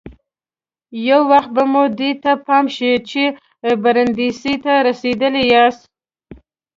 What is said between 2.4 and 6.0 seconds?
پام شي چې برېنډېسي ته رسېدلي یاست.